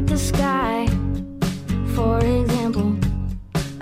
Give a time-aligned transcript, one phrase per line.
[0.00, 0.86] like the sky.
[1.94, 2.96] For example,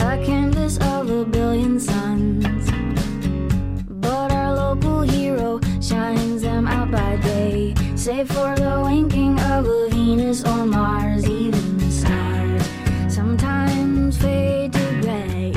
[0.00, 2.70] a canvas of a billion suns.
[3.88, 9.88] But our local hero shines them out by day, save for the winking of a
[9.90, 11.24] Venus or Mars.
[11.24, 12.68] Even the stars
[13.08, 15.54] sometimes fade to gray.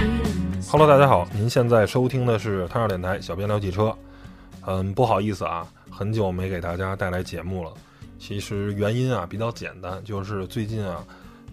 [0.70, 3.96] Hello，大家好，您现在收听的是汤少电台小编聊汽车。
[4.68, 7.72] 嗯，不好意思啊，很久没给大家带来节目了。
[8.22, 11.04] 其实原因啊比较简单，就是最近啊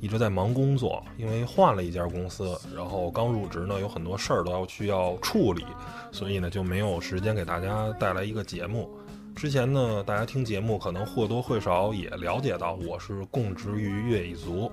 [0.02, 5.64] 一直在忙工作，因为换了一家公司，然后刚入职呢，有很多事儿都要需要处理，
[6.12, 8.86] 所以呢就没有时间给大家带来一个节目。
[9.34, 14.70] 之前呢，大家听节目可能或多或少也了解到，我是供职于越野族，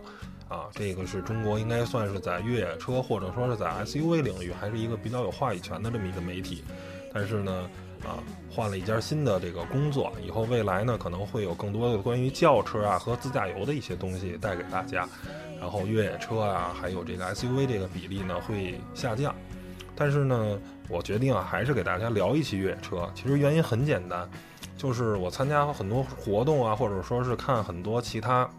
[0.50, 6.62] 啊，这个是中国应该算是在越野车或者说是在 SUV 领域还是一个比较有话语权的这么一个媒体。
[7.14, 7.70] 但是呢，
[8.04, 15.08] 啊，换了一家新的这个工作，以后未来呢可能会有更多的关于轿车啊和自驾游的一些东西带给大家，
[15.60, 19.34] 然后越野车啊还有这个 SUV 这个比例呢会下降。
[19.96, 23.10] 但是呢，我决定啊还是给大家聊一期越野车。
[23.16, 24.30] 其实原因很简单，
[24.76, 28.50] 就是我参加很多活动啊，或者说是看很多其他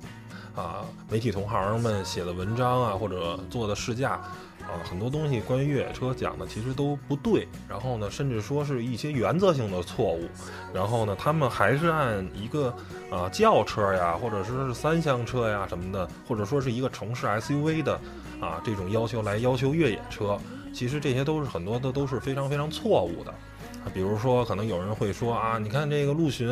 [0.55, 4.19] 啊媒体同行们写的文章啊，或者做的试驾
[4.67, 10.29] 啊，很多东西关于越野车讲的其实都不对，然后呢，甚至说是一些原则性的错误，
[10.75, 12.75] 然后呢，他们还是按一个
[13.11, 17.95] 啊轿车呀，或者说是三厢车呀什么的，或者说是一个城市 SUV 的
[18.41, 20.39] 啊这种要求来要求越野车，
[20.75, 23.31] 其实这些都是很多的都是非常非常错误的。
[23.31, 26.51] 啊，比如说，可能有人会说啊，你看这个陆巡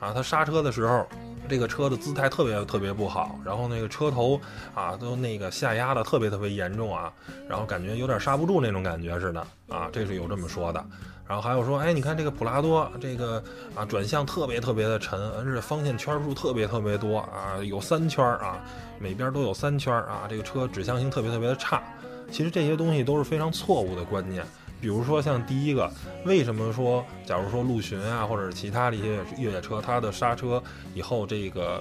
[0.00, 1.06] 啊，它刹车的时候，
[1.48, 4.40] 这个车的姿态特别特别不好，然后那个车头
[4.74, 7.12] 啊都那个下压的特别特别严重啊，
[7.48, 10.84] 然后感觉有点刹不住那种感觉似的啊，这是有这么说的。
[11.26, 13.42] 然后还有说，哎，你看这个普拉多，这个
[13.74, 18.58] 啊转向特别特别的沉，而且方向圈数特别特别多啊，有三圈啊，
[18.98, 21.82] 每边都有三圈啊，这个车指向性特别特别的差。
[22.30, 24.44] 其实这些东西都是非常错误的观念。
[24.82, 25.88] 比如说像第一个，
[26.24, 30.60] 为什么说，假如说陆巡啊，或者其他的一些越野车，它的刹车
[30.92, 31.80] 以后这个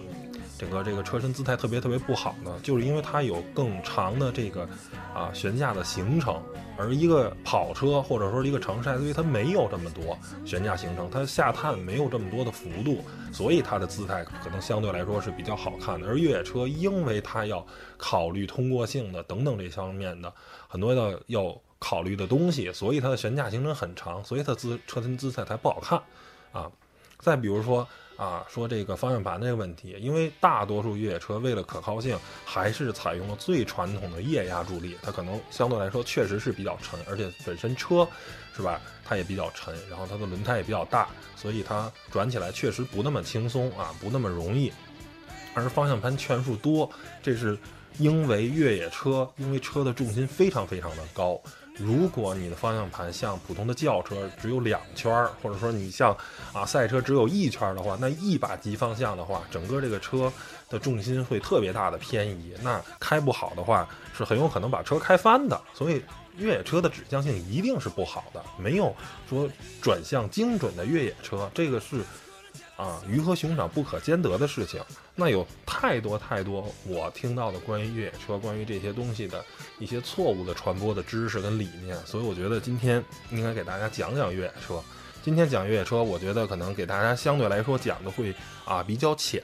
[0.55, 2.51] 整个这个车身姿态特别特别不好呢？
[2.61, 4.69] 就是因为它有更长的这个
[5.15, 6.39] 啊悬架的行程，
[6.77, 16.07] 而一个跑车或者说一个城市 SUV 它没有这么多悬架行程，它下探没有这么多的幅度，所以它的姿态可能相对来说是比较好看的。
[16.07, 17.65] 而越野车因为它要
[17.97, 20.31] 考虑通过性的等等这方面的
[20.67, 21.59] 很多的要。
[21.81, 25.99] 考虑的东西，所以它的悬架行程很长，所以它姿车身姿态才不好看，
[26.53, 26.71] 啊，
[27.19, 27.85] 再比如说
[28.17, 32.15] 啊，说这个方向盘这个问题，因为大多数越野车为了可靠性，
[32.45, 38.07] 还是采用了最传统的液压助力，它可能相对来说确实是比较沉，而且本身车
[38.55, 44.71] 是吧，它也比较沉，然后它的轮胎也比较大，所以它转起来确实不那么轻松啊，不那么容易，
[45.55, 46.87] 而方向盘圈数多，
[47.23, 47.57] 这是
[47.97, 51.41] 因为越野车因为车的重心非常非常的高。
[51.77, 56.15] 如果你的方向盘像普通的轿车只有两圈儿，或者说你像
[56.53, 60.31] 啊赛车只有一圈儿的话，那一把急方向的话，整个这个车
[60.69, 65.59] 的重心会特别大的偏移，那开不好的话是很有可能把车开翻的。
[65.73, 66.03] 所以
[66.37, 68.95] 越野车的指向性一定是不好的，没有
[69.29, 69.49] 说
[69.81, 72.01] 转向精准的越野车，这个是。
[72.81, 74.81] 啊，鱼和熊掌不可兼得的事情，
[75.13, 79.45] 那有太多太多我听到的关于越野车、关于这些东西的
[79.77, 84.81] 一些错误的传播的知识跟理念，所以我觉得今天应该给大家讲讲越野车。
[85.23, 88.33] 今天讲越野车，我觉得可能给大家相对来说讲的会
[88.65, 89.39] 啊比较浅，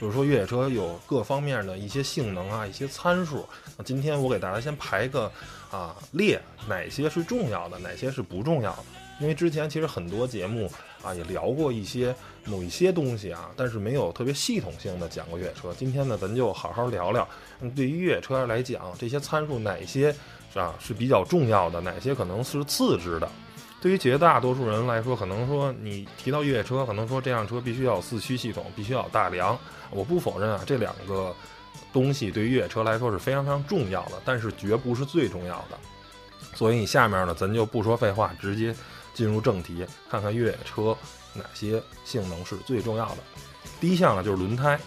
[0.00, 3.46] 就是说越野车有各方面的一些性能啊、一些参数。
[3.76, 5.30] 那今天我给大家先排个
[5.70, 8.84] 啊列，哪些是重要的，哪些是不重要的。
[9.20, 15.72] 因为之前其实很多节目啊也聊过一些某一些东西啊，但是没有特别系统性的讲过越野车。
[15.78, 17.26] 今天呢，咱就好好聊聊。
[17.60, 20.14] 嗯，对于越野车来讲，这些参数哪些
[20.54, 23.28] 啊是比较重要的，哪些可能是次之的？
[23.80, 29.58] 对于绝大多数人来说，可能说你提到越野车，可能说这辆车必须要有四驱系统，必须要有大梁。
[29.90, 31.34] 我不否认啊，这两个
[31.92, 35.78] 东西对于越野车来说是非常非常重要的，但是绝不是最重要的。
[36.54, 38.74] 所以你下面呢，咱就不说废话，直接。
[39.20, 40.96] 进入正题，看看越野车
[41.34, 43.18] 哪些性能是最重要的。
[43.78, 44.80] 第一项呢，就是轮胎。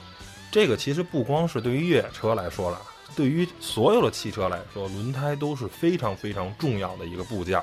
[0.52, 2.82] 这个其实不光是对于越野车来说了，
[3.16, 7.62] 对于所有的汽车来说，轮胎都是非常非常重要的一个部件。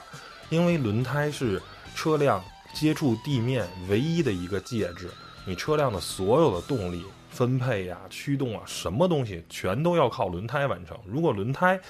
[0.49, 1.61] 因为轮胎是
[1.93, 2.41] 车辆
[2.73, 5.11] 接触地面唯一的一个介质，
[5.45, 10.97] 你车辆的所有的动力分配呀、驱动啊，什么东西全都要靠轮胎完成。
[11.05, 11.81] 如果轮胎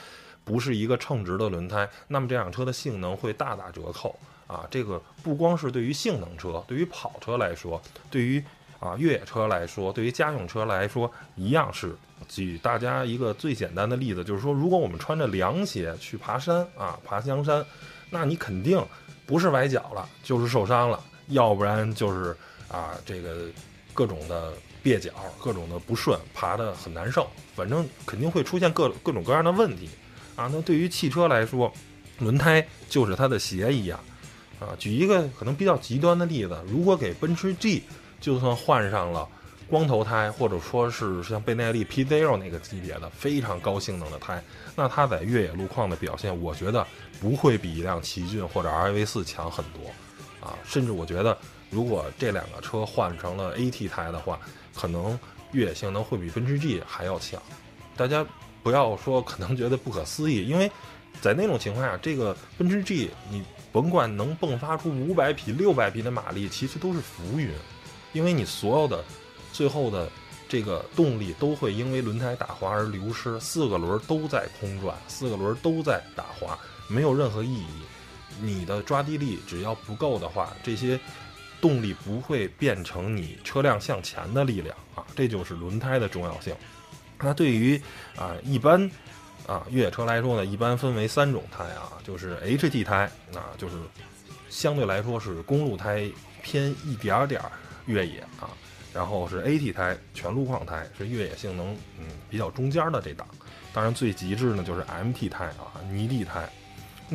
[0.43, 4.19] 不是一个称职的轮胎，那么这辆车的性能会大打折扣。
[4.51, 7.81] 啊，这个不光是对于性能车，对于跑车来说，
[8.11, 8.43] 对于
[8.81, 11.95] 啊，越野车来说，对于家用车来说，一样是。
[12.29, 17.65] 举大家一个最简单的例子，就是说，如果我们穿着凉鞋去爬山啊，爬香山，
[18.11, 18.85] 那你肯定
[19.25, 22.37] 不是崴脚了，就是受伤了，要不然就是
[22.69, 23.47] 啊，这个
[23.95, 24.53] 各种的
[24.85, 25.13] 蹩脚，
[25.43, 27.27] 各种的不顺，爬得很难受，
[27.57, 29.89] 反正肯定会出现各各种各样的问题
[30.37, 30.51] 啊。
[30.53, 31.73] 那对于汽车来说，
[32.19, 33.99] 轮胎就是它的鞋一样
[34.61, 34.77] 啊。
[34.79, 37.83] 举一个可能比较极端的例子，如果给奔驰 G
[38.21, 39.29] 就算换上了。
[39.69, 44.43] 光头胎，或者说是像贝耐力 P Zero 那个级别的非常高性能的胎，
[44.75, 46.85] 那它在越野路况的表现，我觉得
[47.21, 49.89] 不会比一辆奇骏或者 RAV 四强很多，
[50.45, 51.39] 啊，甚至我觉得
[51.71, 54.41] 如果这两个车换成了 A T 胎的话，
[54.75, 55.17] 可能
[55.53, 57.41] 越野性能会比奔驰 G 还要强。
[57.97, 58.27] 大家
[58.65, 60.69] 不要说可能觉得不可思议，因为
[61.21, 63.41] 在那种情况下，这个奔驰 G 你
[63.73, 67.51] 甭管能迸发出五百匹、六百匹的马力，其实都是浮云，
[68.13, 69.05] 因为你所有的。
[69.53, 70.09] 最后的
[70.49, 76.57] 这个动力都会因为轮胎打滑而流失，四个轮都在空转，四个轮都在打滑，
[76.87, 77.67] 没有任何意义。
[78.41, 80.99] 你的抓地力只要不够的话，这些
[81.61, 86.55] 动力不会变成你车辆向前的力量啊，这就是轮胎的重要性。
[87.19, 87.79] 那对于
[88.17, 88.89] 啊一般
[89.47, 93.75] 啊越野车来说呢，一般分为三种胎啊，就是 HT 胎啊，就是
[94.49, 96.11] 相对来说是公路胎
[96.43, 97.41] 偏一点点
[97.87, 98.51] 越野啊。
[98.93, 103.25] 然后是 AT 胎，全路况胎，是越野性能嗯比较中间的这档。
[103.73, 106.51] 当然最极致呢就是 MT 胎啊，泥地胎。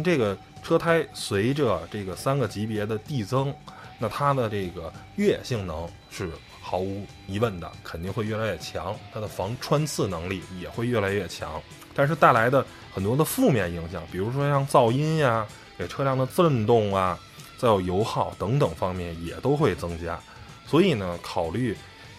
[0.01, 3.53] 这个车胎随着这个三个级别的递增，
[3.99, 6.31] 那它的这个越野性能是
[6.61, 8.95] 毫无疑问的，肯定会越来越强。
[9.13, 11.61] 它的防穿刺能力也会越来越强。
[11.95, 12.63] 但是带来的
[12.93, 15.47] 很多的负面影响，比如说像噪音呀、
[15.77, 17.17] 给车辆的震动啊，
[17.57, 20.19] 再有油耗等等方面也都会增加。
[20.67, 21.75] 所以呢，考虑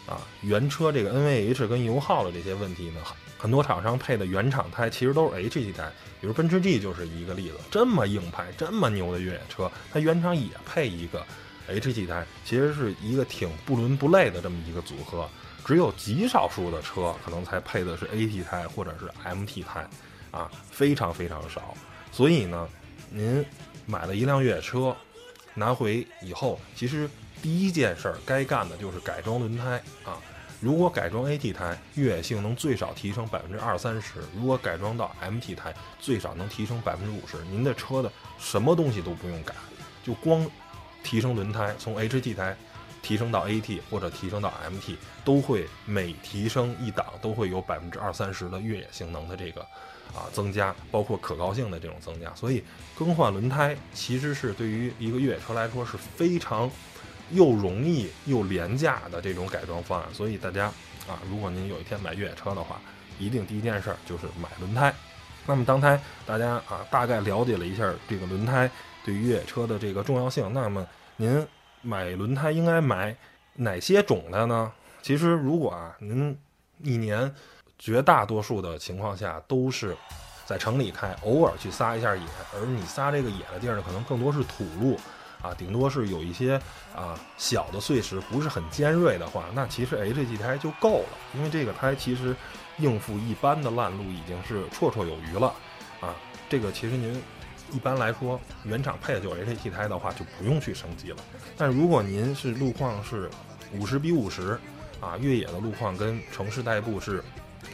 [0.07, 3.01] 啊原车这个 NVH 跟油耗的这些问题呢，
[3.37, 5.91] 很多厂商配的原厂胎其实都是 H 级胎，
[6.21, 7.57] 比如奔驰 G 就是一个例子。
[7.71, 11.23] 这么硬派、这么牛的越野车，它原厂也配一个
[11.69, 15.29] H 级胎，其实是一个挺不伦不类的这么一个组合。
[15.67, 19.87] 只有极少数的车可能才配的是 AT 胎或者是 MT 胎，
[20.31, 21.75] 啊，非常非常少。
[22.11, 22.67] 所以呢，
[23.11, 23.45] 您
[23.85, 24.97] 买了一辆越野车，
[25.55, 27.11] 拿回以后，其实。
[27.43, 30.19] 第一件事儿该干的就是改装轮胎啊！
[30.59, 37.37] 如果改装 AT 胎，越野性能最少提升百分之二三十；如果改装到 MT 胎，最少能提升百分之五十。
[37.45, 39.55] 您的车的什么东西都不用改，
[40.03, 40.51] 就光
[41.05, 42.57] 提升轮胎，从 HT 胎
[43.07, 49.61] 提升到 AT 或者提升到 MT，都会每提升一档都会有百分之二三十的越野性能的这个
[50.13, 52.35] 啊增加，包括可靠性的这种增加。
[52.35, 52.65] 所以
[52.99, 56.69] 更换轮胎其实是对于一个越野车来说是非常。
[57.33, 60.67] 又容易又廉价的这种改装方案，所以大家
[61.09, 62.81] 啊，如果您有一天买越野车的话，
[63.19, 64.95] 一定第一件事儿就是买轮胎。
[65.45, 68.71] 那么当胎大家啊大概了解了一下这个轮胎
[69.05, 70.87] 对于越野车的这个重要性，那么
[71.17, 71.45] 您
[71.87, 73.17] 买轮胎应该买
[73.55, 74.73] 哪些种的呢？
[75.03, 76.37] 其实如果啊您
[76.83, 77.33] 一年
[77.79, 79.97] 绝大多数的情况下都是
[80.45, 84.99] 在城里开，偶尔去撒一下野，而你撒这个野的地儿呢，可能更多是土路。
[85.43, 86.61] 啊，顶多是有一些
[86.95, 92.35] 啊小的碎石，不是很尖锐的话，那其实 HT 胎就够了，因为这个胎其实
[92.79, 95.53] 应付一般的烂路已经是绰绰有余了。
[96.01, 96.17] 啊，
[96.49, 97.23] 这个其实您
[97.73, 101.17] 一般来说原厂配的就 HT 胎的话，就不用去升级了。
[101.57, 103.31] 但如果您是路况是
[103.75, 104.59] 五十比五十，
[105.01, 107.23] 啊，越野的路况跟城市代步是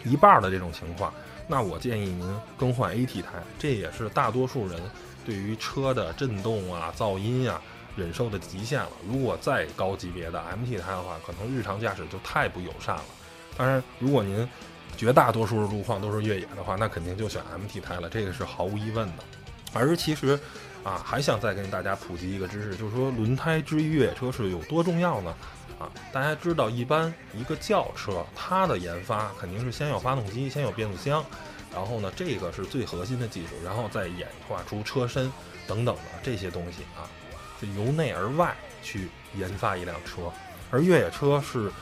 [0.05, 1.13] 一半的这种情况，
[1.47, 4.81] 那我建议您更换 AT 胎，这也是大多数人。
[5.25, 7.63] 对于车的震动啊、噪音啊，
[7.95, 8.91] 忍受的极限了。
[9.07, 13.05] 如果再高级别的 MT 胎的话，可能日常驾驶就太不友善了。
[13.57, 14.49] 当然，如果您
[14.97, 19.23] 绝大多数的路况都是越野的话，那肯定就选 MT 胎了，这个是毫无疑问的。
[19.73, 20.39] 而其实
[20.85, 25.35] 啊，还想再跟大家普及一个知识，就是说轮胎之于越野车是有多重要呢？
[25.79, 31.25] 啊，大家知道，一般一个轿车它的研发肯定是先有发动机，先有变速箱。
[31.75, 35.33] 然后呢，这个是最核心的技术，然后再演化出车身
[35.67, 37.09] 等等的这些东西啊，
[37.61, 40.31] 就由内而外去研发一辆车。
[40.71, 41.73] 而越野车是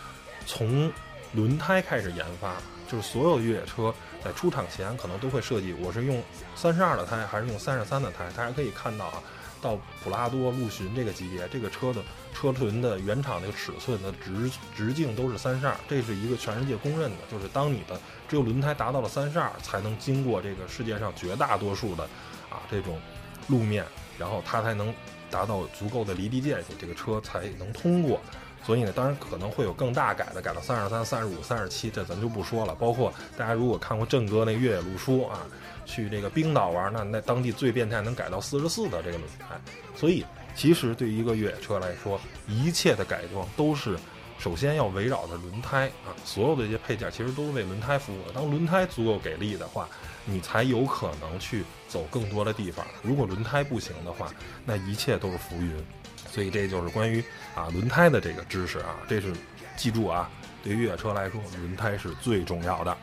[0.46, 0.92] 从
[1.32, 2.56] 轮胎开始研发，
[2.90, 3.94] 就是所有越野车
[4.24, 6.22] 在出厂前可能都会设计，我是用
[6.56, 8.24] 三十二的胎还是用三十三的胎。
[8.36, 9.22] 大家可以看到啊，
[9.62, 12.02] 到普拉多、陆巡这个级别，这个车的
[12.34, 18.00] 车轮的原厂那个尺寸的直直径都是三十二，这是一个全世界公认的，就是当你的。
[18.28, 22.04] 只有轮胎达到了三十二，才能经过这个世界上绝大多数的
[22.48, 23.00] 啊这种
[23.48, 23.84] 路面，
[24.18, 24.94] 然后它才能
[25.30, 28.20] 达到足够的离地间隙，这个车才能通过。
[28.62, 32.74] 所以呢，当然可能会有更大改的，改到三十三、三十五、三十七，这咱就不说了。
[32.74, 35.46] 包括大家如果看过郑哥那越野路书啊，
[35.86, 39.58] 去这个冰岛玩，那那当地最变态能改到四十四的这个轮胎。
[39.96, 40.24] 所以
[40.54, 43.98] 其实对于一个越野车来说，一切的改装都是
[44.38, 48.32] 首先要围绕着轮胎啊，所有的这些配件其实都是为轮胎服务的。
[48.32, 49.88] 当轮胎足够给力的话，
[50.26, 52.86] 你才有可能去走更多的地方。
[53.02, 54.32] 如果轮胎不行的话，
[54.64, 55.82] 那一切都是浮云。
[56.30, 57.22] 所以这就是关于
[57.54, 59.32] 啊轮胎的这个知识啊，这是
[59.76, 60.30] 记住啊，
[60.62, 62.96] 对于越野车来说，轮胎是最重要的。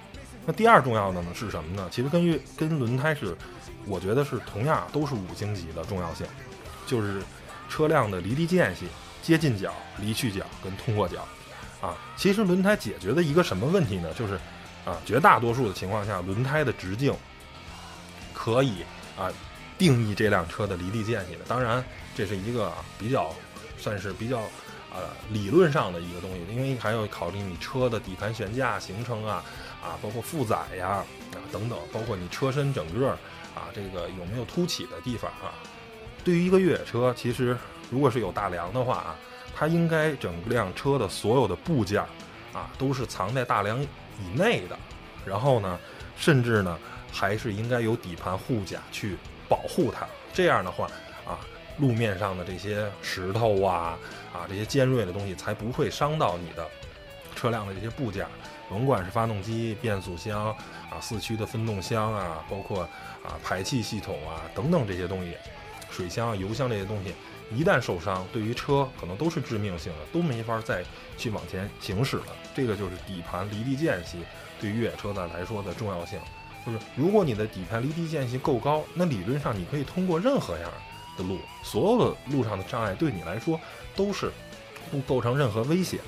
[0.45, 1.89] 那第二重要的呢是什么呢？
[1.91, 3.35] 其实跟越跟轮胎是，
[3.85, 6.25] 我觉得是同样都是五星级的重要性，
[6.85, 7.21] 就是
[7.67, 8.87] 车辆的离地间隙、
[9.21, 11.27] 接近角、离去角跟通过角。
[11.81, 14.11] 啊，其实轮胎解决的一个什么问题呢？
[14.13, 14.35] 就是
[14.85, 17.13] 啊，绝大多数的情况下，轮胎的直径
[18.33, 18.83] 可以
[19.17, 19.29] 啊
[19.77, 21.39] 定义这辆车的离地间隙的。
[21.47, 21.83] 当然。
[22.15, 23.31] 这是一个比较，
[23.77, 24.39] 算是比较，
[24.91, 29.43] 呃，理论上的一个东西，因为还要考虑你车的底盘悬架行程啊，
[29.83, 31.05] 啊，包括负载呀，啊
[31.51, 33.09] 等等，包括你车身整个，
[33.53, 35.53] 啊，这个有没有凸起的地方啊？
[36.23, 37.55] 对于一个越野车，其实
[37.91, 39.15] 如果是有大梁的话啊，
[39.55, 42.01] 它应该整辆车的所有的部件，
[42.51, 44.75] 啊，都是藏在大梁以内的，
[45.23, 45.79] 然后呢，
[46.17, 46.79] 甚至呢，
[47.11, 49.15] 还是应该有底盘护甲去
[49.49, 50.85] 保护它，这样的话，
[51.25, 51.39] 啊。
[51.79, 53.99] 路面上的这些石头啊
[54.33, 56.67] 啊，这些尖锐的东西才不会伤到你的
[57.35, 58.25] 车辆的这些部件，
[58.67, 60.47] 甭管是发动机、变速箱
[60.89, 62.81] 啊、四驱的分动箱啊，包括
[63.23, 65.37] 啊排气系统啊等等这些东西，
[65.91, 67.13] 水箱、油箱这些东西，
[67.55, 70.83] 一旦受伤，对于车可能都是致命性的，都没法再
[71.15, 72.35] 去往前行驶了。
[72.55, 74.17] 这个就是底盘离地间隙
[74.59, 76.17] 对越野车的来说的重要性，
[76.67, 80.69] 就是如果你的底盘离地间隙够高，那理论上你可以通过任何样。
[81.17, 83.59] 的路，所有的路上的障碍对你来说
[83.95, 84.31] 都是
[84.91, 86.03] 不构成任何威胁的。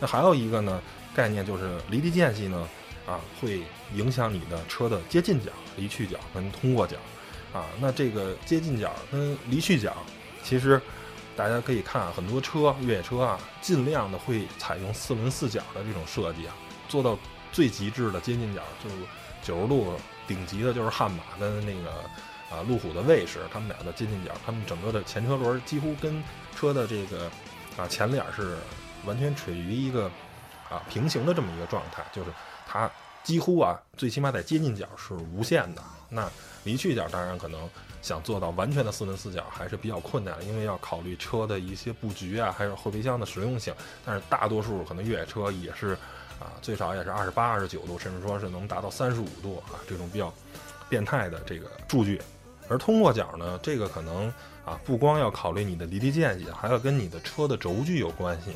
[0.00, 0.80] 那还有一个呢
[1.14, 2.66] 概念就是离地间隙呢，
[3.06, 3.60] 啊，会
[3.94, 6.96] 影响你的车的接近角、离去角跟通过角，
[7.52, 9.94] 啊，那这个接近角跟离去角，
[10.42, 10.80] 其实
[11.36, 16.56] 大家可以看很多车越野车啊，尽量的会采用四轮四角的这种设计啊，
[16.88, 17.18] 做到
[17.52, 18.96] 最极致的接近角，就是
[19.46, 19.94] 九十度
[20.26, 21.92] 顶级的就是悍马跟那个。
[22.48, 26.22] 啊，路虎的卫士，他们俩的接近角，他们整个的前车轮几乎跟
[26.54, 27.28] 车的这个
[27.76, 28.56] 啊前脸是
[29.04, 30.08] 完全处于一个
[30.70, 32.30] 啊平行的这么一个状态，就是
[32.64, 32.88] 它
[33.24, 35.82] 几乎啊最起码在接近角是无限的。
[36.08, 36.30] 那
[36.62, 37.68] 离去角当然可能
[38.00, 43.74] 想做到完全的四轮四角还是比较困难的，因为要考虑车的一些布局啊，还有后备箱的实用性。
[44.04, 45.98] 但是大多数可能越野车也是
[46.38, 50.32] 啊最少也是二十八、二十九度，甚至说是能达到三十五度啊这种比较
[50.88, 52.20] 变态的这个数据。
[52.68, 54.26] 而通过角呢，这个可能
[54.64, 58.50] 啊，不光要考虑你的离地间隙，还要跟你的车的轴距有关系，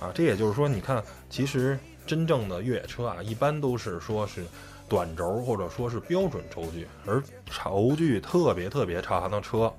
[0.00, 4.44] 啊，这也就是说，你看，其实真正的越野车啊，一般都是说是
[4.88, 9.72] 短轴或者说是标准轴距，而轴距特别特别长的车，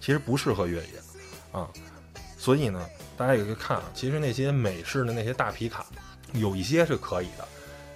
[0.00, 0.92] 其实不适合越野，
[1.52, 1.68] 啊，
[2.38, 2.82] 所以呢，
[3.14, 5.84] 大家也可以看啊，其实那些美式的那些大皮卡，
[6.32, 7.46] 有一些是可以的，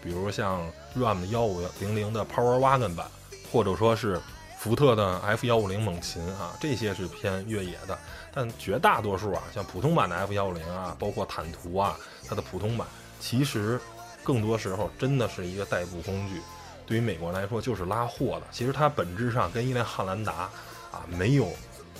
[0.02, 3.06] 比如像 Ram 的幺五零零的 Power Wagon 版，
[3.50, 4.20] 或者说是。
[4.58, 7.98] 福特的 F 幺五零猛禽啊，这些是偏越野的，
[8.32, 11.98] 但绝大多数啊，像普通版的 F 幺五零啊，包括坦途啊，
[12.28, 12.86] 它的普通版，
[13.18, 13.80] 其实
[14.22, 16.40] 更多时候真的是一个代步工具。
[16.86, 18.42] 对于美国来说，就是拉货的。
[18.52, 20.48] 其实它本质上跟一辆汉兰达
[20.92, 21.52] 啊没有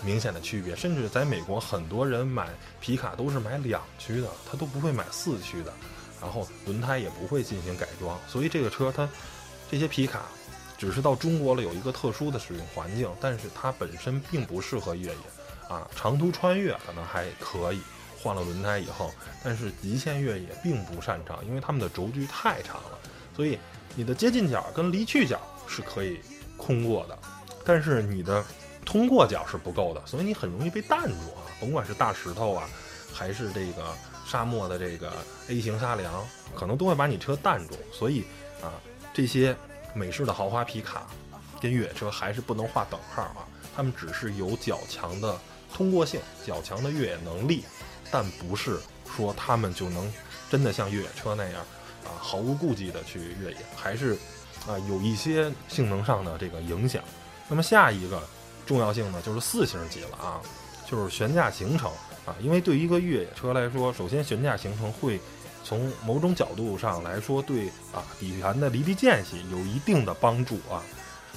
[0.05, 2.49] 明显的区别，甚至在美国，很多人买
[2.81, 5.73] 皮卡都是买两驱的，他都不会买四驱的，
[6.23, 8.19] 然后轮胎也不会进行改装。
[8.27, 9.07] 所以这个车它
[9.71, 10.23] 这些皮卡。
[10.79, 15.17] 只是到中国了有一个特殊的使用环境，但是它本身并不适合越野，
[15.69, 17.81] 啊，长途穿越可能还可以，
[18.21, 19.13] 换了轮胎以后，
[19.45, 22.99] 但是极限越野并不擅长，因为它们的轴距太长了，
[23.37, 23.57] 所以
[23.95, 26.19] 你的接近角跟离去角是可以
[26.57, 27.17] 空过的，
[27.65, 28.45] 但是你的
[28.85, 32.69] 通过角是不够的，所以你很容易被弹住啊，甭管是大石头啊，
[33.13, 33.95] 还是这个
[34.27, 35.13] 沙漠的这个
[35.49, 38.25] A 型沙梁，可能都会把你车弹住，所以
[38.63, 38.73] 啊，
[39.13, 39.57] 这些。
[39.95, 41.07] 美式的豪华皮卡
[41.61, 43.45] 跟越野车还是不能划等号啊，
[43.77, 45.39] 他们只是有较强的
[45.71, 47.63] 通过性、较强的越野能力，
[48.11, 48.81] 但不是
[49.15, 50.11] 说他们就能
[50.51, 51.61] 真的像越野车那样
[52.07, 54.15] 啊毫无顾忌的去越野，还是
[54.67, 57.05] 啊有一些性能上的这个影响。
[57.47, 58.23] 那么下一个
[58.65, 60.41] 重要性呢，就是四星级了啊，
[60.91, 61.93] 就是悬架行程
[62.27, 65.21] 啊，因为对于一个越野车来说，首先悬架行程会。
[65.65, 70.83] 从某种角度上来说，对啊底盘的离地间隙有一定的帮助啊。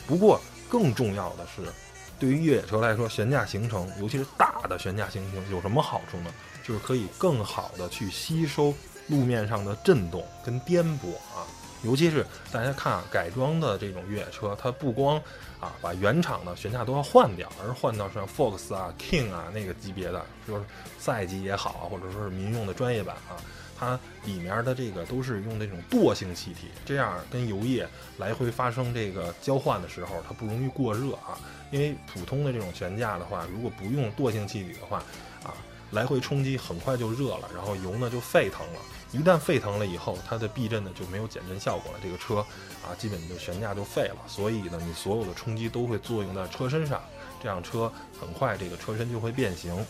[0.08, 1.72] 不过更重要的是，
[2.20, 6.34] 对于越野车来说，悬架行程，尤其是大的悬架行程，有什么好处呢？
[6.64, 8.74] 就是可以更好的去吸收
[9.10, 11.46] 路面上的震动跟颠簸啊。
[11.84, 15.18] 尤其是大家看啊，改装的这种越野车，它不光
[15.60, 20.64] 啊把原厂的悬架都要换掉，而换到像 Fox 啊、King 啊那个级别的，就是
[20.98, 23.38] 赛级也好，或者说是民用的专业版啊，
[23.78, 31.38] 它里面的这个都是用那种惰性气体，这样跟油液来回发生这个交换的时候，它不容易过热啊。
[31.72, 34.98] 因为普通的这种悬架的话，如果不用惰性气体的话，
[35.44, 35.54] 啊，
[35.92, 38.80] 来回冲击很快就热了，然后油呢就沸腾了。
[39.12, 42.38] 一旦沸腾了以后，它的避震呢就没有减震效果了，这个车
[42.84, 44.18] 啊基本就悬架就废了。
[44.28, 47.02] 所以呢，你所有的冲击都会作用在车身上，
[47.42, 49.86] 这样车很快这个车身就会变形。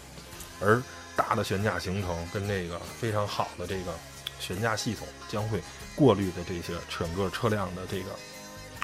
[0.62, 0.82] 而
[1.16, 3.94] 大的悬架行程跟这个非常好的这个
[4.40, 5.62] 悬架系统将会
[5.96, 8.12] 过滤的这些整个车辆的这个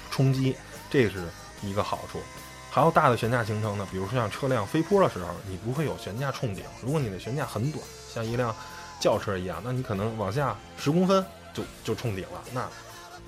[0.10, 0.56] 冲击，
[0.90, 1.28] 这是
[1.62, 2.20] 一个好处。
[2.72, 6.64] 还有大的悬架行程呢，比如说像车辆飞坡的时候，你不会有悬架冲顶。
[6.82, 8.56] 如果你的悬架很短，像一辆。
[9.02, 11.26] 轿车一样，那你可能往下十公分
[11.56, 12.70] 就就冲顶了，那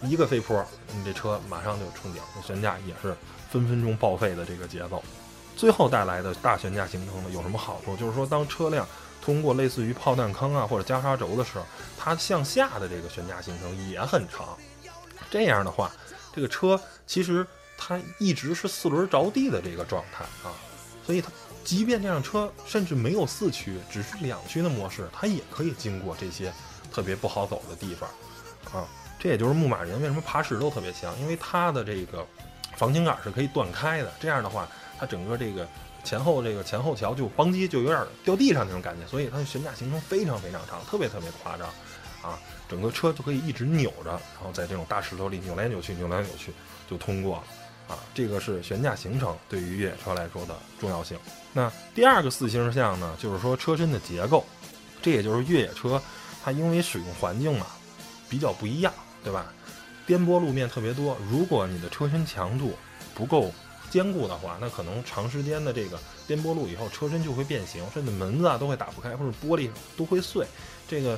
[0.07, 3.17] 一个飞坡，你这车马上就冲顶，那悬架也是
[3.49, 5.03] 分分钟报废的这个节奏。
[5.57, 7.97] 最后带来的大悬架行程呢，有什么好处？
[7.97, 8.87] 就是说，当车辆
[9.19, 11.65] 通过类似于炮弹坑啊或者交叉轴的时候，
[11.97, 14.55] 它向下的这个悬架行程也很长。
[15.31, 15.91] 这样的话，
[16.35, 17.43] 这个车其实
[17.87, 20.53] 它一直是四轮着地的这个状态啊，
[21.05, 21.29] 所以它。
[21.65, 26.51] 即便这辆车甚至没有四驱，只是两驱的模式，它也可以经过这些
[26.91, 28.09] 特别不好走的地方，
[28.73, 28.85] 啊，
[29.17, 32.27] 这也就是牧马人为什么爬石头特别强，因为它的这个
[32.75, 34.67] 防倾杆是可以断开的，这样的话，
[34.99, 35.65] 它整个这个
[36.03, 41.69] 前后这个前后桥就邦机就有点掉地上那种感觉，所以它的悬架行程非常非常长，特别特别夸张，
[42.21, 42.37] 啊，
[42.67, 46.51] 整个车就可以一直扭着，然后在这种大石头里扭来扭去，扭来扭去
[46.89, 47.43] 就通过了。
[47.87, 51.17] 啊，这个是悬架行程对于越野车来说的重要性。
[51.53, 54.45] 那第二个四星项呢，就是说车身的结构，
[55.01, 56.01] 这也就是越野车
[56.43, 57.67] 它因为使用环境嘛
[58.29, 58.93] 比较不一样，
[59.23, 59.53] 对吧？
[60.05, 62.73] 颠簸路面特别多，如果你的车身强度
[63.15, 63.53] 不够
[63.93, 70.47] 坚固的话，那可能长时间的这个颠簸路以后，车身就会变形，甚至门子啊都会打不开，或者玻璃都会碎。
[70.87, 71.11] 这个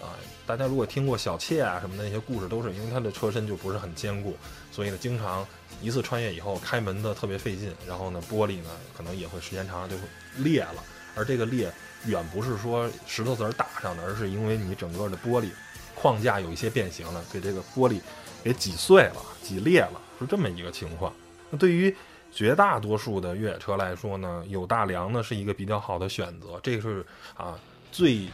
[0.00, 0.14] 啊，
[0.46, 4.36] 大家如果听过小妾啊什么的那些故事，都是因为它的车身就不是很坚固，
[4.70, 5.44] 所以呢，经常。
[5.82, 10.02] 一次穿越以后，开门的特别费劲，然后呢，玻璃呢可能也会时间长了就会
[10.36, 10.84] 裂了。
[11.16, 11.72] 而这个裂
[12.04, 15.48] 远不是说石头子儿打上的，而是因为你整个的玻璃
[15.94, 17.98] 框架有一些变形了，给这个玻璃
[18.44, 21.10] 给挤碎了、挤裂了，是这么一个情况。
[21.48, 21.96] 那对于
[22.32, 27.58] 绝大多数的越野车来说呢，有大梁呢是一个比较好的选择，这是啊
[27.90, 28.28] 最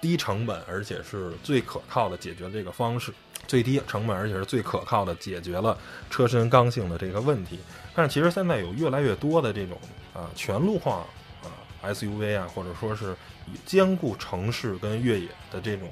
[0.00, 3.12] 低成本而且是最可靠的解决这个方式。
[3.46, 5.78] 最低成本，而且是最可靠的，解决了
[6.10, 7.58] 车身刚性的这个问题。
[7.94, 9.78] 但是其实现在有越来越多的这种
[10.12, 11.00] 啊全路况
[11.42, 11.48] 啊
[11.82, 13.16] SUV 啊，或者说是
[13.64, 15.88] 兼顾城市跟越野的这种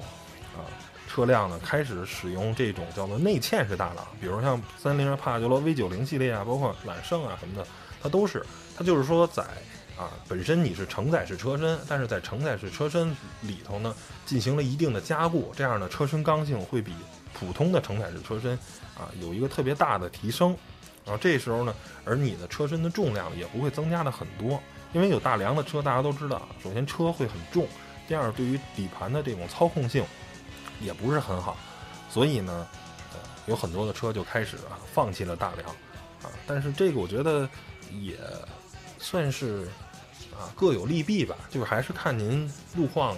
[1.17, 7.67] 车辆呢，开始使用这种叫做内嵌式大梁，比如像三菱帕杰罗 V90 系列啊，包括揽胜啊什么的，
[7.99, 8.45] 它都是
[8.77, 9.41] 它就是说在
[9.97, 13.09] 啊本身你是承载式车身，但是在承载式车身
[13.41, 13.95] 里头呢
[14.27, 16.93] 进行了一定的加固，这样的车身刚性会比。
[17.33, 18.53] 普通的承载式车身
[18.95, 20.55] 啊，有一个特别大的提升，
[21.05, 24.59] 然后这时候呢，而你的车身的重量也不会增加的很多，
[24.91, 27.67] 因为有大梁的车，大家都知道，首先车会很重，
[28.07, 30.03] 第二对于底盘的这种操控性
[30.81, 31.57] 也不是很好，
[32.09, 32.67] 所以呢，
[33.45, 35.69] 有很多的车就开始啊放弃了大梁
[36.23, 37.47] 啊，但是这个我觉得
[37.91, 38.17] 也
[38.99, 39.67] 算是
[40.33, 43.17] 啊各有利弊吧，就是还是看您路况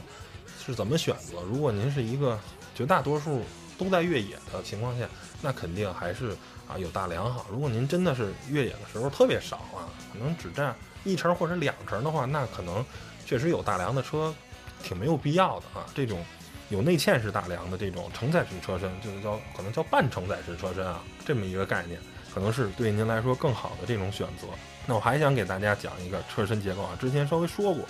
[0.66, 2.40] 是怎么选择，如果您是一个
[2.76, 3.44] 绝大多数。
[3.80, 5.08] 都在越野的情况下，
[5.42, 6.36] 那肯定还是
[6.68, 7.46] 啊有大梁好。
[7.50, 12.86] 如果您真的是越野的时候特别少啊，可能只占一成或者两成的话，那可能
[13.26, 14.36] 确实有大梁的车
[14.84, 15.86] 挺没有必要的啊。
[15.96, 16.22] 这种
[16.70, 22.00] 有内嵌式大梁的这种承载式车身，就是叫可能叫半承载式车身啊，这么一个概念，
[22.34, 24.48] 可能是对您来说更好的这种选择。
[24.86, 27.86] 那我还想给大家讲一个车身结构啊，之前稍微说过，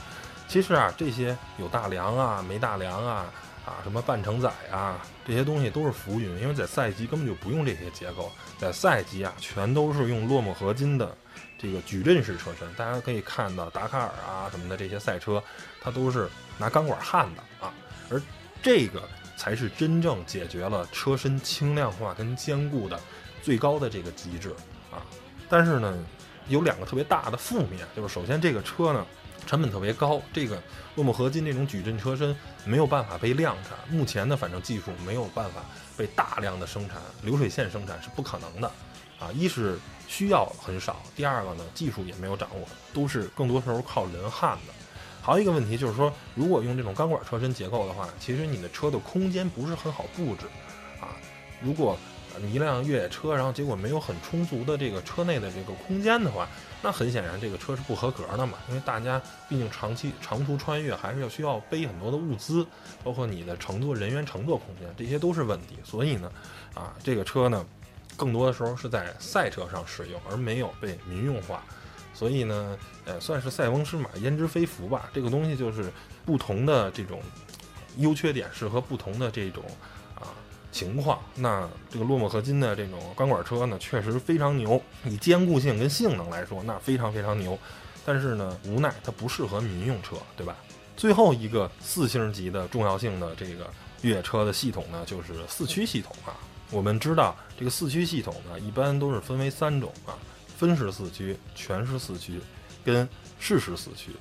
[0.47, 3.31] 其实啊这些有大梁啊没大梁啊。
[3.65, 11.15] 啊，什么半承载啊，这些东西都是浮云，因为在赛级根本就不用这些结构，在赛级啊，全都是用落木合金的
[11.55, 12.73] 这个矩阵式车身。
[12.73, 15.43] 大家可以看到达喀尔啊什么的这些赛车，
[15.79, 17.71] 它都是拿钢管焊的啊，
[18.09, 18.19] 而
[18.61, 22.99] 这个才是真正解决了车身轻量化跟坚固的
[23.41, 24.49] 最高的这个极致
[24.91, 25.05] 啊。
[25.49, 25.97] 但是呢，
[26.47, 29.05] 有两个特别大的负面，就是首先这个车呢。
[29.47, 30.61] 成本特别高，这个
[30.95, 35.61] 落木合金这种矩阵车身没有办法被量产，目前呢反正技术没有办法
[35.97, 38.67] 被大量的生产，流水线生产是不可能的，
[39.17, 44.73] 啊，一是需要很少，第二个呢技术也没有掌握，都是更多时候靠人焊的。
[45.29, 50.47] 还有一个问题就是说，如果用这种钢管车身结构的话，其实你的车的空间不是很好布置
[50.99, 51.13] 啊。
[51.61, 51.95] 如果
[52.41, 56.47] 你一辆越野车，然后结果没有很充足的这个车内的这个空间的话，
[56.81, 58.57] 那很显然这个车是不合格的嘛。
[58.69, 62.65] 因为大家毕竟长期长途穿越，还是要需要背很多的物资，
[63.03, 65.77] 包括你的乘坐人员乘坐空间，这些都是问题。
[65.83, 66.31] 所以呢，
[66.73, 67.63] 啊，这个车呢，
[68.17, 71.63] 更多的时候是在赛车上使用，而没有被民用化。
[72.19, 75.09] 所以呢，呃，算是塞翁失马焉知非福吧。
[75.13, 75.89] 这个东西就是
[76.25, 77.21] 不同的这种
[77.95, 79.63] 优缺点，适合不同的这种
[80.15, 80.35] 啊。
[80.69, 84.81] 情况，那这个洛莫合金的这种钢管车呢，确实非常牛。
[85.05, 87.57] 以坚固性跟性能来说，那非常非常牛。
[88.05, 90.57] 但是呢，无奈它不适合民用车，对吧？
[90.97, 96.35] 最后一个四星级的重要性的这个越野车的系统呢，就是四驱系统啊。
[96.69, 100.19] 我们知道，这个四驱系统呢，一般都是分为三种啊：
[100.59, 102.37] 分时四驱、全时四驱
[102.83, 103.07] 跟
[103.39, 104.11] 适时四驱。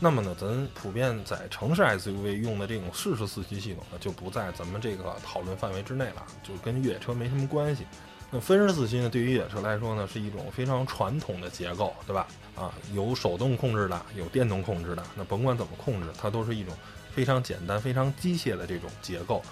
[0.00, 7.84] 那么呢，咱普遍在城市 SUV 用的这种适时四驱系统呢，就不在咱们这个讨论范围之内了，就跟越野车没什么关系。
[8.30, 12.26] 那分时四驱呢，对于越野车来说呢，是一种非常传统的结构，对吧？
[12.56, 15.02] 啊，有手动控制的，有电动控制的。
[15.14, 16.74] 那甭管怎么控制，它都是一种
[17.14, 19.42] 非常简单、非常机械的这种结构。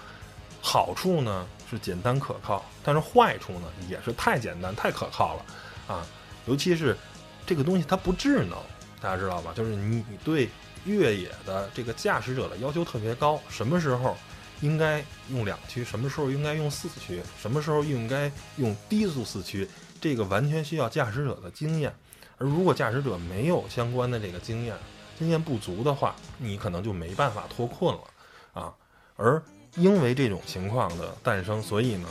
[0.59, 5.45] 好处呢是简单可靠，但是坏处呢也是太简单、太可靠了
[5.95, 6.05] 啊！
[6.45, 6.95] 尤其是
[7.45, 8.57] 这个东西它不智能。
[9.01, 9.51] 大家知道吧？
[9.55, 10.47] 就是你对
[10.85, 14.15] 越野的这个驾驶者的要求特别高，什么时候
[14.59, 19.67] 应该用两驱，什么时候应该用四驱，什么时候应该用低速四驱，
[19.99, 21.91] 这个完全需要驾驶者的经验。
[22.37, 24.75] 而如果驾驶者没有相关的这个经验，
[25.17, 28.01] 经验不足的话，你可能就没办法脱困了
[28.53, 28.71] 啊。
[29.15, 29.41] 而
[29.77, 32.07] 因为这种情况的诞生，所以呢。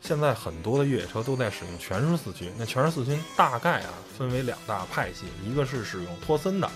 [0.00, 2.50] 现在很多的越野车都在使用全时四驱。
[2.56, 6.70] 那全时四驱大概啊分为两大派系，一个是使用托森的，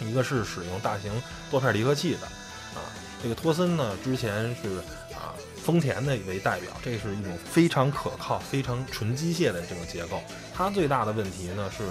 [0.00, 1.12] 一个是使用大型
[1.50, 2.26] 多片离合器的。
[2.74, 2.82] 啊，
[3.22, 4.78] 这个托森呢之前是
[5.14, 5.30] 啊
[5.62, 10.20] 丰田的为代表，这是一种非常可靠、非常纯机械的这个结构。
[10.52, 11.84] 它最大的问题呢是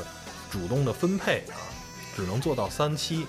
[0.52, 1.56] 主动的分配啊，
[2.18, 3.26] 只能做到三七，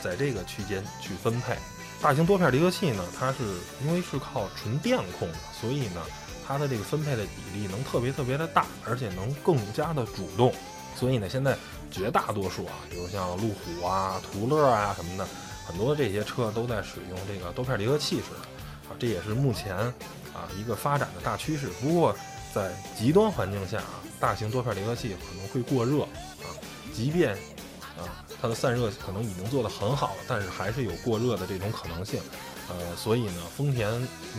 [0.00, 1.56] 在这个区间去分配。
[2.00, 3.38] 大型多片离合器呢，它是
[3.82, 6.00] 因为是靠纯电控的，所以呢。
[6.48, 10.50] 它的这个分配的比例能特别特别的大，而且能更加的主动，
[10.96, 11.54] 所以呢，现在
[11.90, 15.28] 绝大多数啊，比如像路虎啊、途乐啊什么的，
[15.66, 21.68] 很多这些车都在使用这个多片离合器式的，啊，这也是目前啊一个发展的大趋势。
[21.82, 22.16] 不过
[22.54, 26.48] 在极端环境下啊，大型多片离合器可能会过热啊，
[26.94, 27.34] 即便
[27.98, 32.18] 啊它的散热可能已经做得很好了，但是还是有过热的这种可能性。
[32.70, 33.90] 呃，所以呢，丰田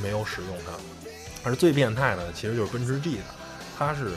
[0.02, 0.74] 没有使用它。
[1.44, 3.24] 而最变态的其实就是奔驰 G 的，
[3.78, 4.12] 它是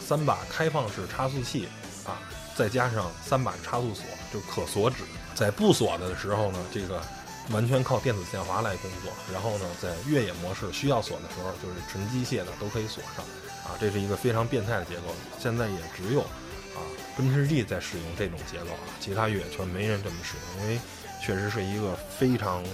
[0.00, 1.68] 三把开放式差速器
[2.04, 2.18] 啊，
[2.56, 4.98] 再加上三把差速锁，就可锁止。
[5.34, 7.02] 在不锁的时候呢，这个
[7.50, 9.12] 完全靠电子限滑来工作。
[9.32, 13.24] 然后呢，在越野模式需要锁的时候，就是纯机械的都可以锁上。
[13.64, 15.14] 啊，这是一个非常变态的结构。
[15.38, 16.80] 现在也只有啊
[17.16, 20.80] 奔驰 G 在使用这种结构啊，其他越野车没人这么使用，因为
[21.20, 22.64] 确实是一个非常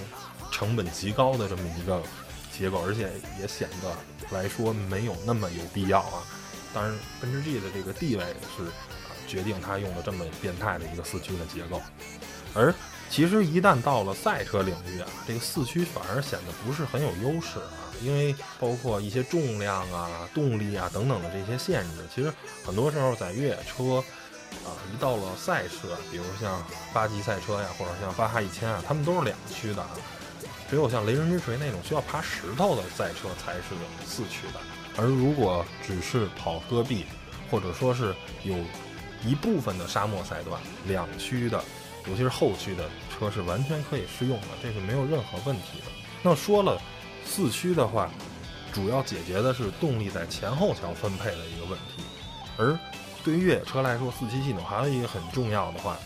[0.52, 2.02] 成本极高的这么一个。
[2.58, 3.96] 结构，而且也显得
[4.30, 6.22] 来说没有那么有必要啊。
[6.72, 8.24] 当然，奔驰 G 的这个地位
[8.56, 8.64] 是，
[9.28, 11.80] 决定它用了这么变态的一个四驱的结构。
[12.54, 12.74] 而
[13.10, 22.04] 其实一旦到了赛车领域啊，这个四驱反而显得不是很有优势啊，因为包括一些重量啊、动力啊等等的这些限制。
[22.12, 22.32] 其实
[22.64, 24.02] 很多时候在越野车
[24.64, 26.60] 啊，一到了赛车，比如像
[26.92, 29.90] 八级赛车呀，或者像巴哈一千啊，他们都是两驱的啊。
[30.68, 33.62] 只有像雷神之锤那种需要爬石头的赛车才是
[34.04, 34.60] 四驱的，
[34.96, 37.04] 而如果只是跑戈壁，
[37.50, 38.56] 或者说是有
[39.24, 41.62] 一部分的沙漠赛段，两驱的，
[42.08, 45.86] 尤其是后驱的车是完全可以适用的，这是没有任何问题的。
[46.22, 46.80] 那说了
[47.24, 48.10] 四驱的话，
[48.72, 52.02] 主要解决的是动力在前后桥分配的一个问题，
[52.56, 52.76] 而
[53.22, 55.96] 对于越野车来说，四驱系统还有一个很重要的话，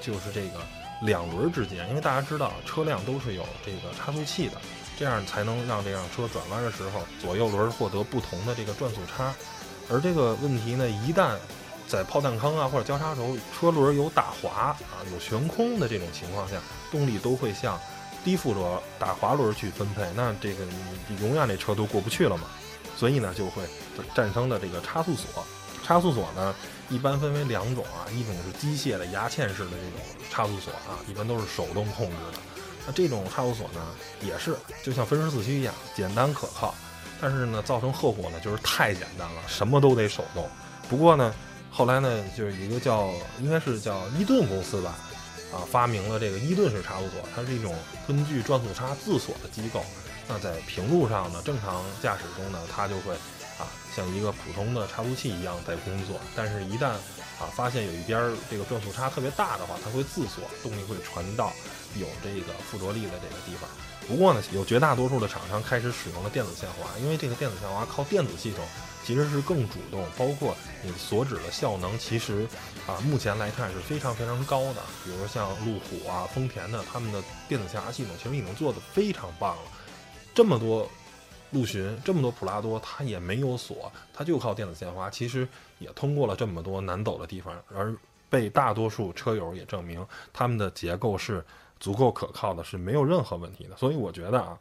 [0.00, 0.60] 就是这个。
[1.04, 4.56] 两轮之间，因为大家知道车辆都是有这个差速器的，
[4.96, 9.34] 这样才能让这辆车转弯的时候左右轮获得不同的这个转速差。
[9.90, 11.36] 而这个问题呢，一旦
[11.86, 14.76] 在炮弹坑啊或者交叉时候车轮有打滑啊
[15.12, 16.56] 有悬空的这种情况下，
[16.90, 17.78] 动力都会向
[18.24, 20.64] 低负着打滑轮去分配，那这个
[21.06, 22.44] 你永远这车都过不去了嘛。
[22.96, 23.62] 所以呢，就会
[24.14, 25.44] 产生的这个差速锁。
[25.84, 26.54] 差速锁呢，
[26.88, 32.38] 一般分为两种啊，一种是机械的牙嵌式的这种差速锁啊，一般都是手动控制的。
[32.86, 33.80] 那这种差速锁呢，
[34.20, 36.74] 也是就像分时四驱一样，简单可靠，
[37.20, 40.48] 但是呢，造成后果呢就是太简单了，什么都得手动。
[40.88, 41.34] 不过呢，
[41.70, 44.96] 后来呢，就是一个叫应该是叫伊顿公司吧，
[45.52, 47.74] 啊，发明了这个伊顿式差速锁，它是一种
[48.08, 49.84] 根据转速差自锁的机构。
[50.26, 53.14] 那在平路上呢，正常驾驶中呢，它就会
[53.58, 56.20] 啊像一个普通的差速器一样在工作。
[56.34, 56.90] 但是，一旦
[57.38, 61.52] 啊发现有一边这个转速差特别大的话，它会自锁，动力会传到
[61.96, 63.68] 有这个附着力的这个地方。
[64.06, 68.62] 不过呢，有绝大多数的厂商开始使用了电子限滑，因为这个电子限滑靠电子系统
[69.02, 72.46] 其实是更主动，包括你所指的效能，其实
[72.86, 74.82] 啊目前来看是非常非常高的。
[75.02, 79.62] 比如像路虎啊、丰田的，他们的电子限滑系统其实已经做得非常棒了。
[80.34, 80.86] 这么多
[81.54, 87.94] 陆巡，这么多普拉多，它也没有锁，它就靠电子限滑，其实也通过了这么多难走的地方，而
[88.28, 91.42] 被大多数车友也证明，他们的结构是
[91.78, 93.76] 足够可靠的，是没有任何问题的。
[93.76, 94.58] 所以我觉得啊，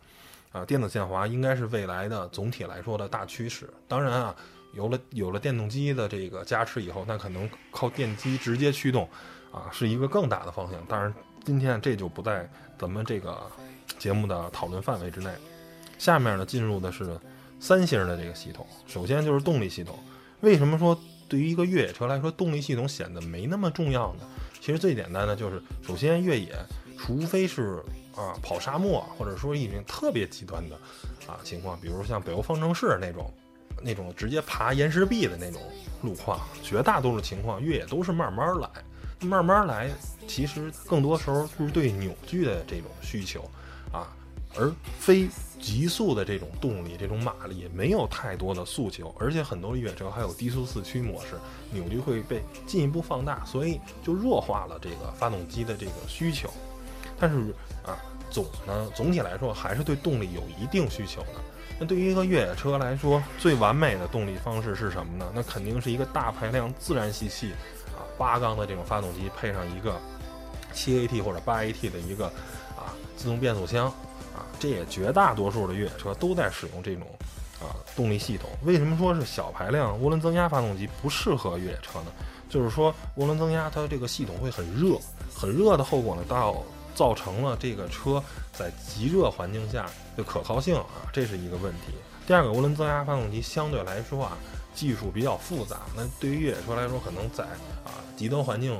[0.52, 3.68] 啊，电子限滑应该是未来的总体来说的大趋势。
[3.88, 4.36] 当然啊，
[4.74, 9.10] 有了有了电动机的这个加持以后，那可能靠电机直接驱动，
[9.52, 10.80] 啊，是一个更大的方向。
[10.86, 11.12] 当然，
[11.44, 13.42] 今天这就不在咱们这个
[13.98, 15.32] 节目的讨论范围之内。
[16.04, 17.18] 下面呢，进入的是
[17.62, 18.68] 三星的这个系统。
[18.86, 19.98] 首先就是动力系统。
[20.42, 24.28] 为什么说对于一个越野车来说，动力系统显得没那么重要呢？
[24.60, 26.54] 其实最简单的就是，首先越野，
[26.98, 27.82] 除非是
[28.18, 30.76] 啊跑沙漠，或者说一种特别极端的
[31.26, 33.32] 啊情况，比如像北欧方程式那种，
[33.82, 35.62] 那种直接爬岩石壁的那种
[36.02, 38.70] 路况，绝大多数情况越野都是慢慢来。
[39.22, 39.90] 慢慢来，
[40.28, 43.50] 其实更多时候是对扭矩的这种需求。
[44.58, 45.28] 而非
[45.60, 51.38] 极速的这种动力、这种马力没有太多的诉求，而且很多越野车还有低速四驱模式，
[51.72, 56.50] 扭矩会被进一步放大，所以就弱化了这个发动机的这个需求。
[57.20, 57.54] 但是
[57.86, 57.96] 啊，
[58.30, 61.40] 总呢总体来说还是对动力有一定需求的。
[61.80, 65.32] 那对于一个越野车来说，最完美的动力方式是什么呢？
[65.34, 67.52] 那肯定是一个大排量自然吸气
[67.94, 69.98] 啊八缸的这种发动机，配上一个
[70.74, 72.28] 七 AT 或者八 AT 的一个
[72.76, 73.92] 啊自动变速箱。
[74.36, 77.08] 啊，这也绝大多数的越野车都在使用这种
[77.60, 78.50] 啊动力系统。
[78.64, 82.12] 为什么说是小排量涡轮增压发动机不适合越野车呢？
[82.50, 84.98] 就是说涡轮增压它这个系统会很热，
[85.36, 91.94] 很热的后果呢，到造成了这个车在极热环境下的可靠性啊，这是一个问题。
[92.28, 94.38] 第二个，涡轮增压发动机相对来说啊
[94.76, 97.44] 技术比较复杂，那对于越野车来说，可能在
[97.84, 98.80] 啊极端环境、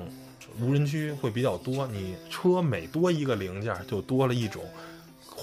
[0.60, 1.88] 无人区会比较多。
[1.88, 4.64] 你车每多一个零件，就多了一种。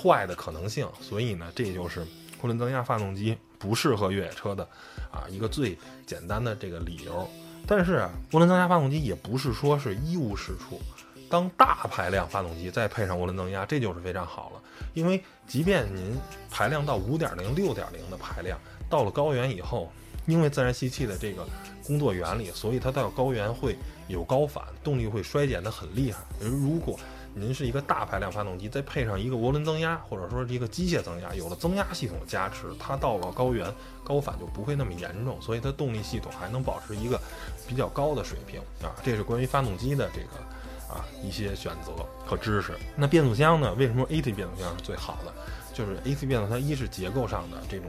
[0.00, 2.00] 坏的可能性，所以呢，这就是
[2.42, 4.64] 涡轮增压发动机不适合越野车的
[5.12, 7.28] 啊一个最简单的这个理由。
[7.66, 10.80] 但是涡轮增压发动机也不是说是一无是处，
[11.28, 14.62] 当大排量发动机再配上涡轮增压，这就是非常好了。
[14.94, 16.16] 因为即便您
[16.50, 18.58] 排量到五点零、六点零的排量，
[18.88, 19.92] 到了高原以后，
[20.26, 21.46] 因为自然吸气的这个
[21.86, 23.76] 工作原理，所以它到高原会
[24.08, 26.18] 有高反，动力会衰减的很厉害。
[26.40, 26.98] 而如果
[27.34, 33.66] 您是一个大排量发动机，再配上一个涡轮增压，或者说是一个机械增压，有了增压系统的加持，它到了高原
[34.04, 37.20] 高反就不会那么严重，所以它动力系统还能保持一个
[37.68, 38.94] 比较高的水平啊。
[39.02, 41.92] 这是关于发动机的这个啊一些选择
[42.26, 42.76] 和知识。
[42.96, 43.72] 那变速箱呢？
[43.74, 45.32] 为什么 AT 变速箱是最好的？
[45.72, 47.86] 就是 AC 变速箱一是结构上的这种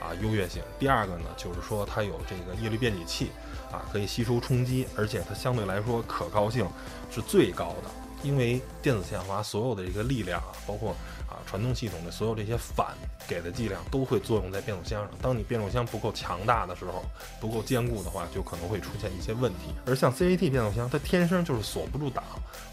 [0.00, 3.32] 啊优越性，第二个呢就是说它有这个液力变矩器
[3.72, 6.66] 啊，可以吸收冲击，而且它相对来说可靠性
[7.10, 7.90] 是最高的。
[8.26, 10.90] 因为电子限滑所有的这个力量啊，包括
[11.28, 12.96] 啊传动系统的所有这些反
[13.28, 15.10] 给的剂量都会作用在变速箱上。
[15.22, 17.04] 当你变速箱不够强大的时候，
[17.40, 19.72] 不够坚固的话，就可能会出现一些问题。
[19.86, 22.24] 而像 CVT 变速箱，它天生就是锁不住档，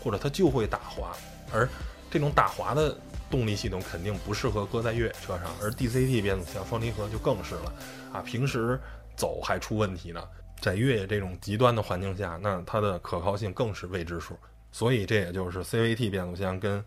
[0.04, 1.16] 或者它就会打滑。
[1.54, 1.70] 而
[2.10, 2.98] 这种打滑的
[3.30, 5.46] 动力系统肯定不适合搁在越野车上。
[5.62, 7.74] 而 DCT 变速箱双离合就更是了
[8.12, 8.80] 啊，平时
[9.16, 10.24] 走还出问题呢，
[10.62, 14.36] 在越野这种极端的环境下，那它的可靠性更是未知数。
[14.74, 16.84] 所以这也就是 CVT 变速箱跟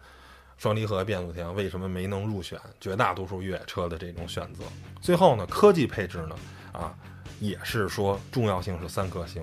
[0.59, 4.65] 双离合变速箱为什么没能入选绝大多数越野车的这种选择。
[5.01, 6.37] 最后呢，科技配置呢，
[6.73, 6.93] 啊，
[7.41, 9.43] 也是说重要性是三颗星。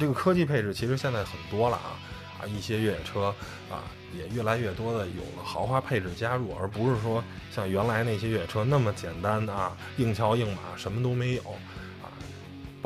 [0.00, 1.96] 这个科技配置其实现在很多了啊，
[2.40, 3.34] 啊，一些越野车
[3.70, 7.22] 啊也越来越多的有了豪华配置加入，而不是说
[7.52, 11.42] 像原来那些越野车那么简单的啊，硬桥硬马什么都没有。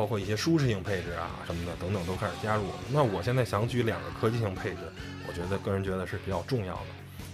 [0.01, 2.65] 包括一些舒适性配置啊什么的等等都开始加入。
[2.91, 4.79] 那我现在想举两个科技性配置，
[5.29, 6.87] 我觉得个人觉得是比较重要的。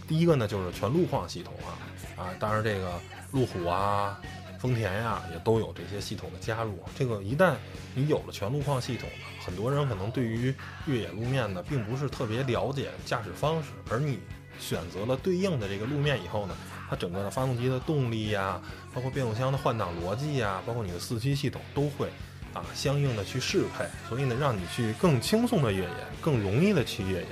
[0.08, 1.78] 第一个呢就是全路况系统啊
[2.20, 2.92] 啊，当然这个
[3.30, 4.20] 路虎啊、
[4.58, 6.82] 丰田呀也都有这些系统的加入。
[6.96, 7.54] 这个一旦
[7.94, 9.08] 你有了全路况系统，
[9.44, 10.52] 很多人可能对于
[10.86, 14.18] 越野路面呢并不是特别了解驾驶方式，而你
[14.58, 16.56] 选择了对应的这个路面以后呢，
[16.90, 18.60] 它整个的发动机的动力呀，
[18.92, 22.08] 包括变速箱的换挡逻辑呀，包括你的四驱系统都会
[22.52, 27.26] 啊相应的去适配，所以呢，让你去更轻松的越野，更容易的去越野。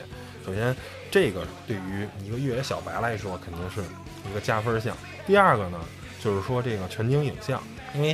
[0.45, 0.77] 首先，
[1.11, 3.81] 这个对于一个越野小白来说肯定是
[4.29, 4.97] 一个加分项。
[5.27, 5.81] 第二个呢，
[6.23, 7.63] 就是说这个全景影像，
[7.95, 8.13] 因为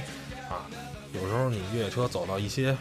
[0.48, 0.66] 啊，
[1.12, 2.76] 有时候你越野车走到一些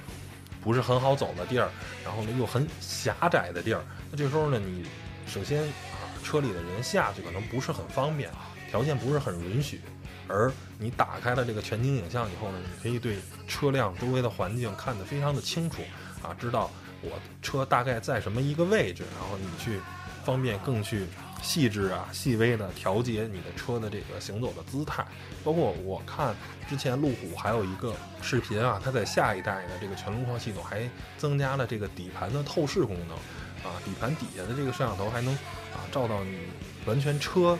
[0.61, 1.69] 不是很好走的地儿，
[2.05, 4.85] 然后呢又很狭窄的地儿，那这时候呢，你
[5.25, 8.29] 首先啊，车里的人下去可能不是很方便，
[8.69, 9.81] 条件不是很允许。
[10.29, 15.81] 而你打开了这个全景影像以后呢，你可以对车辆周围的环境看得非常的清楚
[16.21, 16.69] 啊，知道
[17.01, 19.81] 我车大概在什么一个位置，然后你去
[20.23, 21.05] 方便更去
[21.41, 25.03] 细致啊、细微的调节你的车的这个行走的姿态。
[25.43, 26.35] 包括我看
[26.69, 30.87] 之前路虎还有一个视频啊，它在下一代的这个全路况系统还
[31.17, 33.17] 增加了这个底盘的透视功能
[33.63, 35.33] 啊，底盘底下的这个摄像头还能
[35.73, 36.37] 啊照到你
[36.85, 37.57] 完全车。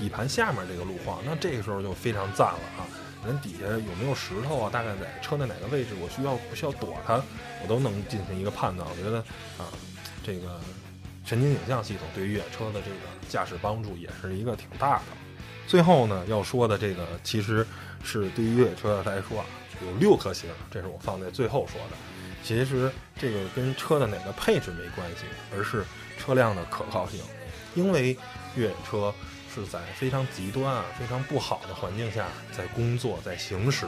[0.00, 2.88] 底盘下面这个路况，那这个时候就非常赞了啊！
[3.26, 4.70] 人底下有没有石头啊？
[4.72, 5.90] 大概在车的哪个位置？
[6.00, 7.22] 我需要不需要躲它？
[7.62, 8.88] 我都能进行一个判断。
[8.88, 9.18] 我觉得
[9.62, 9.68] 啊，
[10.24, 10.58] 这个
[11.22, 12.96] 全景影像系统对于越野车的这个
[13.28, 15.04] 驾驶帮助也是一个挺大的。
[15.66, 17.66] 最后呢，要说的这个其实
[18.02, 19.46] 是对于越野车来说啊，
[19.84, 21.96] 有六颗星，这是我放在最后说的。
[22.42, 25.84] 其实这个跟车的哪个配置没关系，而是
[26.18, 27.20] 车辆的可靠性，
[27.74, 28.16] 因为
[28.56, 29.12] 越野车。
[29.52, 33.86] 是在非常极端啊、非常不好的环境下在工作、在行驶，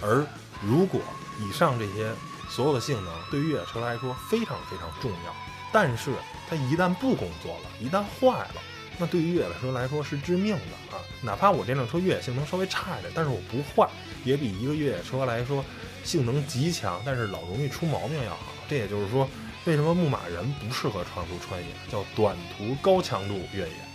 [0.00, 0.24] 而
[0.62, 1.00] 如果
[1.38, 2.10] 以上这些
[2.48, 5.34] 所有的性能对于越野车来说非常非常重要，
[5.72, 6.12] 但是
[6.48, 8.54] 它一旦不工作了，一旦坏了，
[8.98, 11.02] 那对于越野车来说是致命的啊！
[11.22, 13.88] 哪怕我这辆车越野性能稍微差一点，但是我不坏，
[14.24, 15.62] 也比一个越野车来说
[16.04, 18.46] 性能极强，但是老容易出毛病要好。
[18.68, 19.28] 这也就是说，
[19.66, 23.85] 为什么牧马人不适合长途穿越，叫短途高强度越野？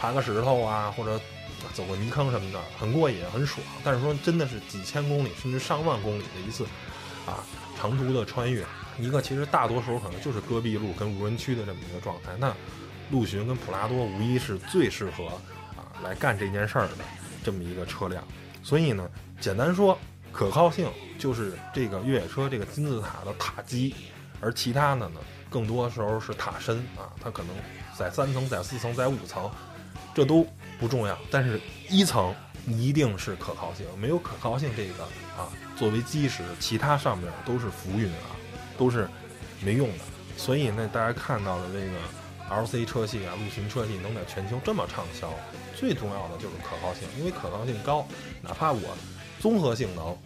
[0.00, 1.20] 爬个石头啊，或者
[1.74, 3.60] 走个泥坑什么的，很过瘾，很爽。
[3.84, 6.64] 但是说真的是几千公里甚至上万公里的一次
[7.26, 7.44] 啊
[7.78, 8.64] 长途的穿越，
[8.98, 12.32] 一个其实大多时候可能就是戈壁路跟无人区的这么一个状态。
[12.38, 12.54] 那
[13.10, 15.26] 陆巡跟普拉多无疑是最适合
[15.76, 16.94] 啊来干这件事儿的
[17.44, 18.24] 这么一个车辆。
[18.62, 19.06] 所以呢，
[19.38, 19.98] 简单说，
[20.32, 23.94] 可靠性就是这个越野车这个金字塔的塔基，
[24.40, 27.54] 而其他的呢，更多时候是塔身啊，它可能
[27.98, 29.50] 在三层、在四层、在五层。
[30.14, 30.46] 这都
[30.78, 32.34] 不重要，但是一层
[32.66, 35.04] 一定是可靠性，没有可靠性这个
[35.36, 38.36] 啊作为基石，其他上面都是浮云啊，
[38.76, 39.08] 都是
[39.62, 40.04] 没用的。
[40.36, 45.32] 所以呢，大家看到的这个 LC 车系啊，陆巡车系能在全球这么畅销，
[45.74, 48.06] 最重要的就是可靠性，因为可靠性高，
[48.42, 48.80] 哪怕我
[49.38, 50.16] 综合性能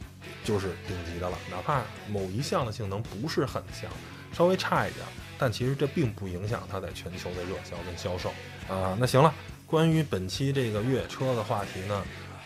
[0.45, 3.91] 就是顶级的了，哪怕某一项的性能不是很强，
[4.33, 5.05] 稍微差一点，
[5.37, 8.31] 但其实这并不影响它在全球的热销跟销售
[8.69, 8.97] 啊。
[8.99, 9.33] 那行了。
[9.75, 11.97] 关于本期这个越野车的话题呢，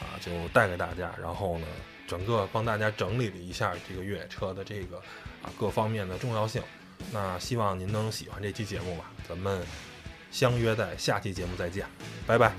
[0.01, 1.67] 啊，就带给大家，然后呢，
[2.07, 4.97] 整个帮大家整理了一下这个越野车的这个
[5.43, 6.63] 啊各方面的重要性。
[7.13, 9.63] 那希望您能喜欢这期节目吧，咱们
[10.31, 11.85] 相约在下期节目再见，
[12.27, 12.51] 拜拜。